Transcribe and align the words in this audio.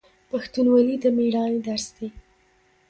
پښتونولي 0.31 0.95
د 1.03 1.05
میړانې 1.17 1.59
درس 1.67 1.87
دی. 1.97 2.07